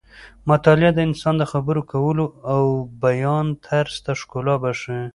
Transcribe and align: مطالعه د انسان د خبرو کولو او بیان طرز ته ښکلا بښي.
مطالعه 0.49 0.91
د 0.95 0.99
انسان 1.07 1.35
د 1.37 1.43
خبرو 1.51 1.81
کولو 1.91 2.25
او 2.53 2.63
بیان 3.03 3.47
طرز 3.65 3.95
ته 4.05 4.11
ښکلا 4.19 4.55
بښي. 4.61 5.01